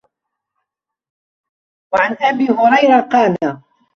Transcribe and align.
وَعَنْ 1.93 2.13
أَبِي 2.21 2.47
هُرَيْرَةَ 2.49 3.01
قَالَ 3.01 3.37